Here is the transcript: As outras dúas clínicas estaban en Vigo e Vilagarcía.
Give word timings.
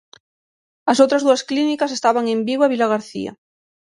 As 0.91 0.97
outras 1.03 1.23
dúas 1.27 1.45
clínicas 1.49 1.91
estaban 1.97 2.25
en 2.33 2.39
Vigo 2.47 2.63
e 2.65 2.71
Vilagarcía. 2.73 3.31